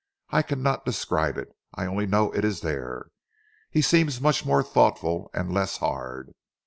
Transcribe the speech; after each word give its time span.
"I 0.31 0.41
cannot 0.41 0.83
describe 0.83 1.37
it. 1.37 1.55
I 1.75 1.85
only 1.85 2.07
know 2.07 2.31
it 2.31 2.43
is 2.43 2.61
there. 2.61 3.11
He 3.69 3.83
seems 3.83 4.19
much 4.19 4.43
more 4.43 4.63
thoughtful 4.63 5.29
and 5.31 5.53
less 5.53 5.77
hard. 5.77 6.33